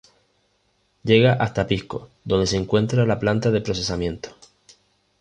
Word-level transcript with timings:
Llega 1.03 1.33
hasta 1.33 1.67
Pisco 1.67 2.09
donde 2.23 2.47
se 2.47 2.57
encuentra 2.57 3.05
la 3.05 3.19
planta 3.19 3.51
de 3.51 3.61
procesamiento. 3.61 4.29